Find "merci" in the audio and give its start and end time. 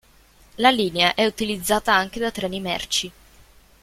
2.59-3.11